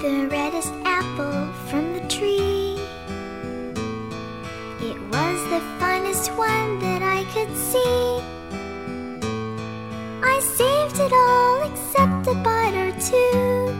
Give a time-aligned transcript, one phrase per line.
[0.00, 2.78] the reddest apple from the tree.
[4.80, 8.22] It was the finest one that I could see.
[10.22, 13.74] I saved it all except a bite or two.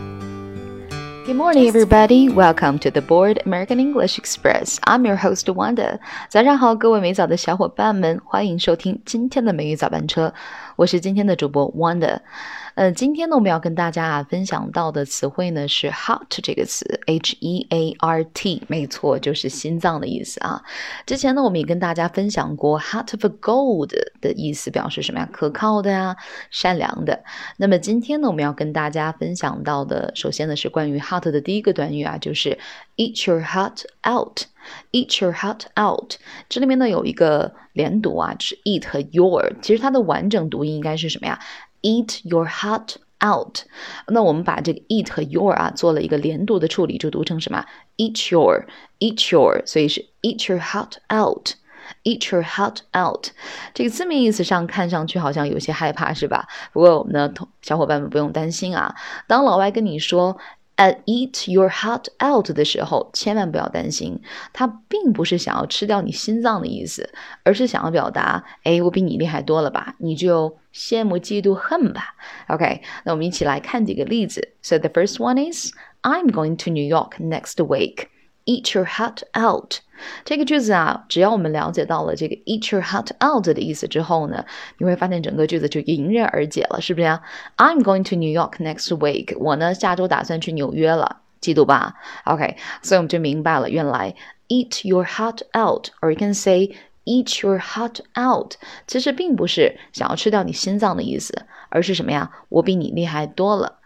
[1.25, 2.29] Good morning, everybody.
[2.29, 4.79] Welcome to the Board American English Express.
[4.85, 5.99] I'm your host Wanda.
[6.29, 10.33] 早上好，各位美早的小伙伴们，欢迎收听今天的美语早班车。
[10.76, 12.20] 我是今天的主播 Wanda。
[12.76, 20.64] 呃，今天呢，我们要跟大家啊分享到的词汇呢是 heart 这个词，H E A R T，没错，就是心脏的意思啊。
[21.06, 25.30] 之前呢，我们也跟大家分享过 heart of gold 的意思，表示什么呀？
[25.34, 26.16] 可靠的呀，
[26.50, 27.24] 善良的。
[27.58, 32.58] 那么今天呢，我们要跟大家分享到的，首先呢是关于 heart 的第一个短语啊，就是
[32.96, 34.44] eat your heart out。
[34.92, 36.16] Eat your heart out，
[36.50, 41.40] 这里面呢有一个连读啊，就是 eat 和 your，其实它的完整读音应该是什么呀
[41.82, 43.60] ？Eat your heart out。
[44.08, 47.66] 那我们把这个 eat 和 your 啊做了一个连读的处理，就读成什么
[47.98, 48.66] ？Eat your,
[49.00, 51.54] eat your，所以是 eat your heart out。
[52.04, 53.28] Eat your heart out，
[53.74, 56.48] 这个字面意思上看上去好像有些害怕，是吧？
[56.72, 58.96] 不过我们的小伙伴们不用担心啊。
[59.28, 60.38] 当老外跟你说
[60.81, 64.21] at eat your heart out 的时候，千万不要担心，
[64.53, 67.11] 他并不是想要吃掉你心脏的意思，
[67.45, 69.95] 而是想要表达，哎，我比你厉害多了吧？
[69.99, 70.59] 你就。
[70.77, 72.15] 羡慕、嫉妒、恨吧。
[72.49, 74.51] OK，那我们一起来看几个例子。
[74.61, 78.09] So the first one is I'm going to New York next week.
[78.46, 79.76] Eat your heart out。
[80.26, 84.46] 这个句子啊，只要我们了解到了这个 eat your heart out 的意思之后呢，
[84.80, 87.22] 你会发现整个句子就迎刃而解了，是不是呀
[87.58, 89.38] ？I'm going to New York next week。
[89.38, 94.16] 我呢，下周打算去纽约了，记住吧？OK，所以我们就明白了，原来
[94.48, 96.72] eat your heart out，or you can say
[97.04, 98.54] Eat your heart out，
[98.86, 102.30] 其实并不是想要吃掉你心脏的意思，而是什么呀？
[102.50, 103.80] 我比你厉害多了，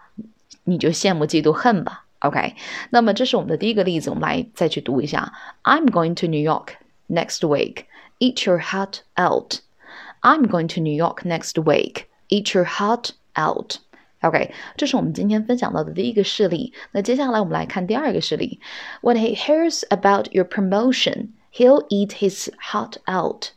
[0.66, 2.05] 你就羡慕嫉妒恨吧。
[2.25, 2.55] OK，
[2.91, 5.33] 那么这是我们的第一个例子，我们来再去读一下。
[5.63, 6.75] I'm going to New York
[7.09, 7.85] next week.
[8.19, 9.61] Eat your heart out.
[10.21, 12.05] I'm going to New York next week.
[12.29, 13.77] Eat your heart out.
[14.21, 16.75] OK，这是我们今天分享到的第一个事例。
[16.93, 18.61] 那接下来我们来看第二个事例。
[19.03, 21.29] When he hears about your promotion.
[21.53, 23.51] He'll eat his heart out.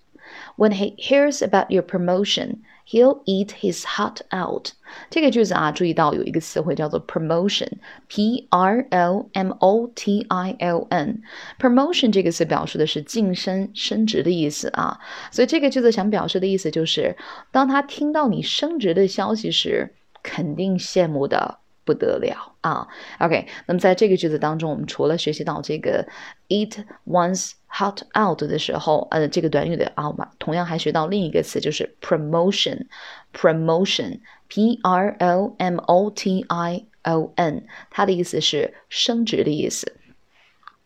[0.57, 4.70] When he hears about your promotion, he'll eat his heart out.
[5.10, 11.22] 这个句子啊，注意到有一个词汇叫做 promotion，p r o m o t i o n。
[11.58, 14.98] promotion 这个词表示的是晋升、升职的意思啊，
[15.30, 17.16] 所以这个句子想表示的意思就是，
[17.52, 21.58] 当他听到你升职的消息时，肯定羡慕的。
[21.87, 22.87] 不得了啊！
[23.19, 26.07] OK，那么在这个句子当中，我们除了学习到这个
[26.47, 39.97] eat one's heart out 的时候，呃，这个短语的啊嘛，同样还学到另一个词，就是 promotion，promotion，p r o m o t i o n，它的意思是升职的意思。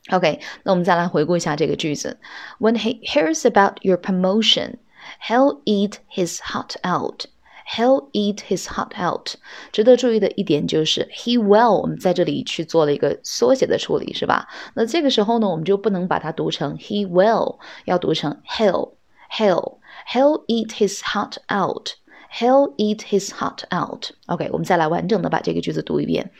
[0.09, 2.19] OK，那我们再来回顾一下这个句子：
[2.59, 4.77] When he hears about your promotion,
[5.27, 7.25] he'll eat his heart out.
[7.75, 9.35] He'll eat his heart out。
[9.71, 14.47] 值得注意的一点就是 he will，我们在这里去做了一个缩写的处理，是吧？
[14.73, 19.79] 那这个时候呢，我们就不能把它读成 he will，要读成 he'll。He'll
[20.13, 21.89] he'll eat his heart out.
[22.31, 24.11] He'll eat his heart out.
[24.27, 26.31] OK，我们再来完整的把这个句子读一遍。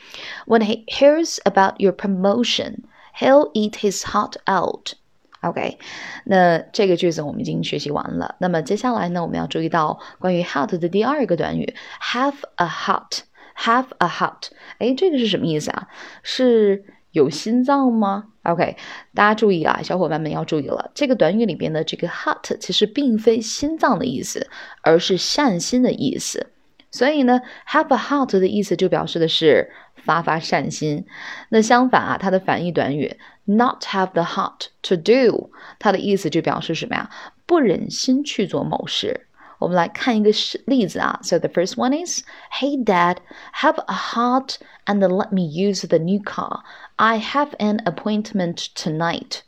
[0.45, 2.83] When he hears about your promotion,
[3.19, 4.93] he'll eat his heart out.
[5.42, 5.78] OK，
[6.24, 8.36] 那这个句子我们已经学习完了。
[8.38, 14.50] 那么接下来呢，我们要注意到关于 heart 的第二个短语，have a heart，have a heart。
[14.78, 15.88] 哎，这个是什么意思啊？
[16.22, 18.76] 是有心脏吗？OK，
[19.14, 24.48] 大家注意啊，小伙伴们要注意了，这个短语里边的这个 heart 其实并非心脏的意思，
[24.82, 26.52] 而是善心的意思。
[26.92, 29.72] 所以呢，have a heart 的意思就表示的是
[30.04, 31.06] 发发善心。
[31.48, 37.09] 那相反啊，它的反义短语 not have the heart to do，它的意思就表示什么呀？
[37.45, 39.27] 不忍心去做某事。
[39.59, 40.29] 我们来看一个
[40.65, 41.19] 例子啊。
[41.23, 43.17] So the first one is, Hey Dad,
[43.61, 46.61] have a heart and let me use the new car.
[46.97, 49.41] I have an appointment tonight.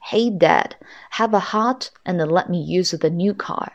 [0.00, 0.72] Hey Dad,
[1.12, 3.72] have a heart and let me use the new car.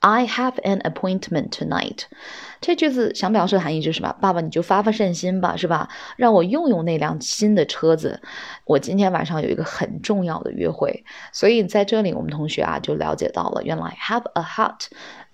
[0.00, 2.04] I have an appointment tonight。
[2.60, 4.14] 这句子想表示的含义就是什么？
[4.20, 5.88] 爸爸，你就发发善心吧，是吧？
[6.16, 8.20] 让我用用那辆新的车子。
[8.64, 14.86] 我今天晚上有一个很重要的约会，所以在这里我们同学啊就了解到了，原来 have a heart。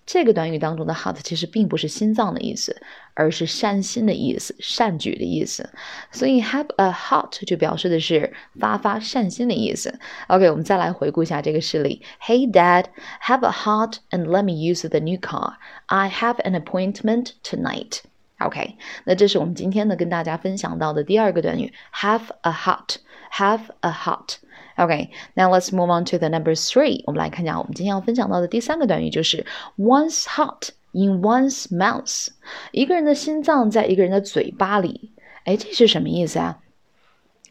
[0.07, 2.81] 这个短语当中的 heart 其实并不是心脏的意思，
[3.15, 5.69] 而是善心的意思、善举的意思。
[6.13, 9.99] 所以 have a heart 就表示的是发发善心的意思。
[10.29, 12.01] OK，我们再来回顾一下这个事例。
[12.23, 12.85] Hey Dad,
[13.23, 15.55] have a heart and let me use the new car.
[15.87, 18.03] I have an appointment tonight.
[18.39, 22.97] OK，那这是我们今天呢跟大家分享到的第二个短语，have a heart。
[23.33, 24.37] Have a heart.
[24.77, 27.03] OK，now let's move on to the number three.
[27.07, 29.45] 我们来看一下我们今天要分享到的第三个短语就是
[29.77, 32.29] one's heart in one's mouth。
[32.71, 35.13] 一个人的心脏在一个人的嘴巴里。
[35.45, 36.59] 哎，这是什么意思啊？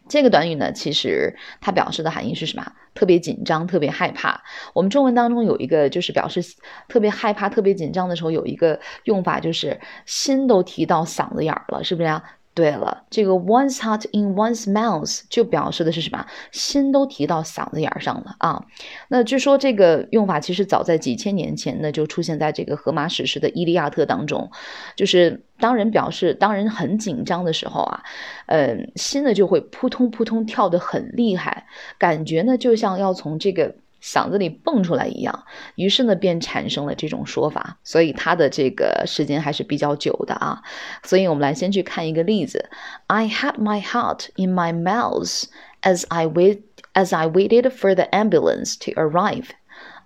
[0.07, 2.71] 这个短语呢，其实它表示的含义是什么？
[2.93, 4.43] 特别紧张，特别害怕。
[4.73, 6.41] 我们中文当中有一个，就是表示
[6.87, 12.23] 特别害怕、特别紧张的时候，有一个用法，就是心都提到嗓子眼儿了，是不是啊？
[12.55, 16.25] 对了，这个 one's heart in one's mouth 就表示的是什么？
[16.53, 18.65] 心都提到嗓子眼儿上了啊。
[19.09, 24.49] 那据说这个用法其实早在几千年前呢就出现在这个荷马史诗的《伊利亚特》当中，
[24.95, 28.01] 就是当人表示当人很紧张的时候啊，
[28.45, 31.65] 嗯，心呢就会扑通扑通跳得很厉害，
[31.99, 33.75] 感觉呢就像要从这个。
[34.04, 35.44] 嗓子里蹦出来一样，
[35.74, 40.62] 于是呢，便产生了这种说法，所以它的这个时间还是比较久的啊。
[41.04, 42.70] 所以我们来先去看一个例子：
[43.08, 45.44] I had my heart in my mouth
[45.82, 46.62] as I wait
[46.94, 49.48] as I waited for the ambulance to arrive.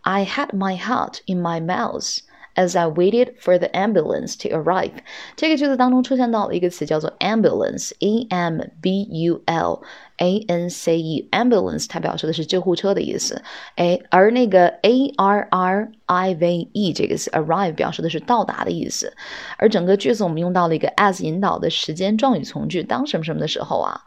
[0.02, 2.19] I had my heart in my mouth
[2.56, 4.93] as I waited for the ambulance to arrive。
[5.37, 9.82] 这个句子当中出现到了一个词叫做 ambulance，a m b u l。
[10.19, 13.42] A N C E，ambulance 它表示的是救护车的意思，
[13.75, 19.13] 哎，而那个 A R R I V E 这个词 arrive 表示的是到达的意思，
[19.57, 24.01] 而整个句子我们用到了一个 as 引导的时间状语从句，当什么什么的时候啊，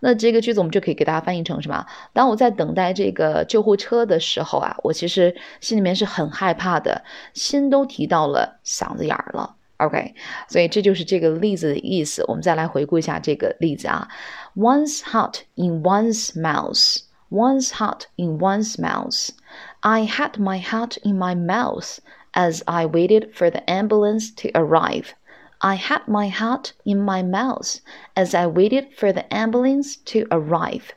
[0.00, 1.86] 那这个句子我们就可以给大家翻译成什么？
[2.12, 7.04] 当我在等待这个救护车的时候啊，我其实心里面是很害怕的，
[7.34, 9.56] 心都提到了嗓子眼儿了。
[9.78, 10.14] OK，
[10.48, 12.24] 所以这就是这个例子的意思。
[12.26, 14.08] 我们再来回顾一下这个例子啊
[14.57, 17.01] ：One's heart in one's mouth.
[17.29, 19.31] One's heart in one's mouth.
[19.81, 21.99] I had my heart in my mouth
[22.33, 25.15] as I waited for the ambulance to arrive.
[25.59, 27.79] I had my heart in my mouth
[28.15, 30.91] as I waited for the ambulance to arrive.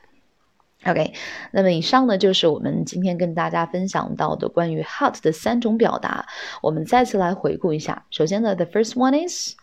[0.85, 1.13] OK，
[1.51, 6.27] 那么以上呢就是我们今天跟大家分享到的关于 heart 的三种表达。
[6.61, 8.05] 我们再次来回顾一下。
[8.11, 9.55] 首先呢，the first one is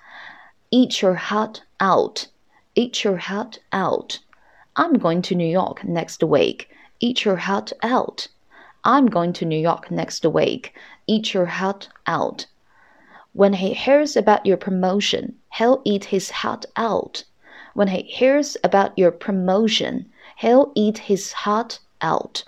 [0.70, 2.26] eat your heart out.
[2.79, 4.19] Eat your heart out.
[4.77, 6.69] I'm going to New York next week.
[7.01, 8.29] Eat your heart out.
[8.85, 10.73] I'm going to New York next week.
[11.05, 12.45] Eat your heart out.
[13.33, 17.25] When he hears about your promotion, he'll eat his heart out.
[17.73, 22.45] When he hears about your promotion, he'll eat his heart out.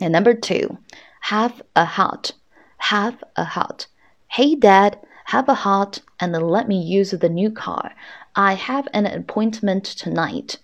[0.00, 0.76] And number two,
[1.20, 2.32] have a heart.
[2.78, 3.86] Have a heart.
[4.26, 7.92] Hey, Dad, have a heart and let me use the new car.
[8.36, 10.58] I have an appointment tonight.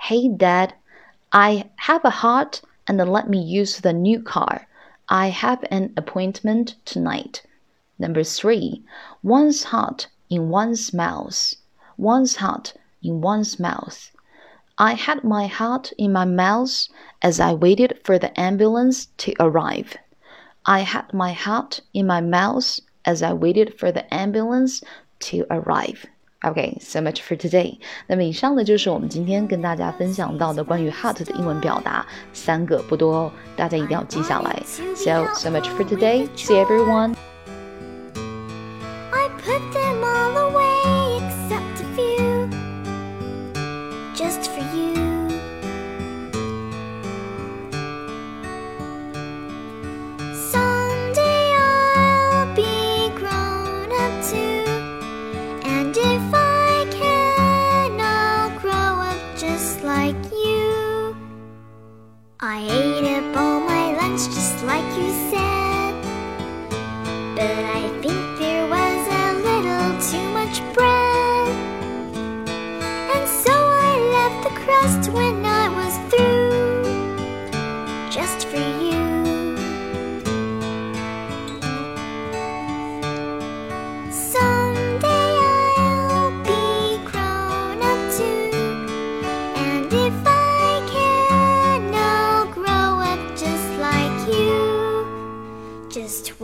[0.00, 0.74] Hey, Dad,
[1.32, 4.66] I have a heart and let me use the new car.
[5.08, 7.42] I have an appointment tonight.
[7.98, 8.82] Number three,
[9.22, 11.54] one's heart in one's mouth.
[11.96, 14.10] One's heart in one's mouth.
[14.78, 16.88] I had my heart in my mouth
[17.22, 19.96] as I waited for the ambulance to arrive.
[20.66, 24.81] I had my heart in my mouth as I waited for the ambulance
[25.19, 26.05] to arrive.
[26.43, 27.79] Okay, so much for today.
[28.05, 34.61] 那么以上呢就是我们今天跟大家分享到的关于 heart 的英文表达，三个不多哦，大家一定要记下来。
[34.65, 36.27] So so much for today.
[36.35, 37.15] See everyone.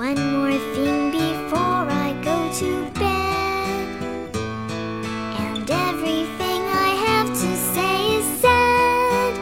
[0.08, 4.36] One more thing before I go to bed.
[5.44, 9.34] And everything I have to say is said.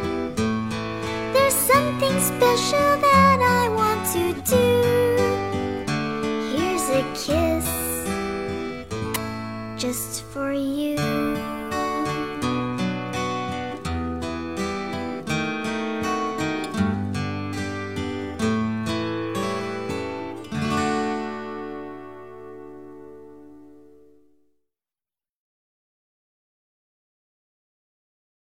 [1.33, 4.67] There's something special that I want to do.
[6.53, 7.69] Here's a kiss
[9.81, 11.56] just for you.